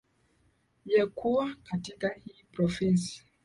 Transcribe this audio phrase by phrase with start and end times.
[0.91, 3.23] ye kuwa katika hii province